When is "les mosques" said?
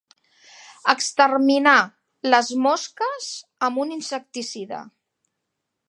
2.35-3.31